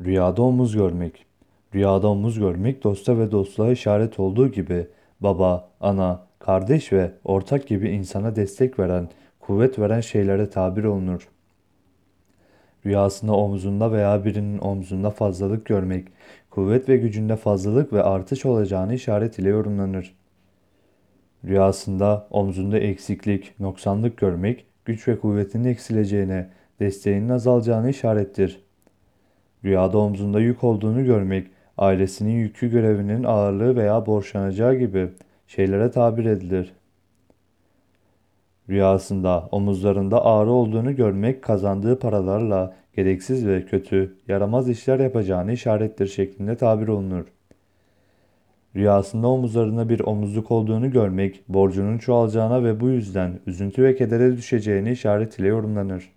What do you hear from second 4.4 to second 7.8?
gibi baba, ana, kardeş ve ortak